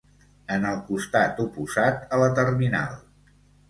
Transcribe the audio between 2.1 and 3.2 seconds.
a la terminal.